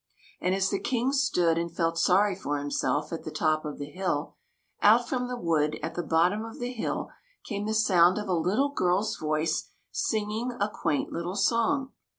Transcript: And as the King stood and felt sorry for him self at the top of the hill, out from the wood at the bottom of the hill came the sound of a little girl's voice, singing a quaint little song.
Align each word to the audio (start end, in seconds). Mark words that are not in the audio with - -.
And 0.41 0.55
as 0.55 0.71
the 0.71 0.79
King 0.79 1.11
stood 1.11 1.59
and 1.59 1.71
felt 1.71 1.95
sorry 1.95 2.33
for 2.35 2.57
him 2.57 2.71
self 2.71 3.13
at 3.13 3.23
the 3.23 3.29
top 3.29 3.65
of 3.65 3.77
the 3.77 3.85
hill, 3.85 4.33
out 4.81 5.07
from 5.07 5.27
the 5.27 5.37
wood 5.37 5.77
at 5.83 5.93
the 5.93 6.01
bottom 6.01 6.43
of 6.43 6.57
the 6.59 6.71
hill 6.73 7.11
came 7.45 7.67
the 7.67 7.75
sound 7.75 8.17
of 8.17 8.27
a 8.27 8.33
little 8.33 8.69
girl's 8.69 9.15
voice, 9.17 9.69
singing 9.91 10.53
a 10.59 10.69
quaint 10.69 11.13
little 11.13 11.35
song. 11.35 11.91